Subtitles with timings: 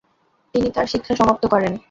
[0.55, 1.73] তিনি তার শিক্ষা সমাপ্ত করেন।